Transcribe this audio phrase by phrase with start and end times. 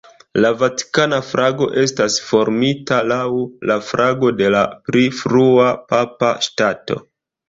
[0.43, 3.27] La vatikana flago estas formita laŭ
[3.73, 6.99] la flago de la pli frua Papa Ŝtato.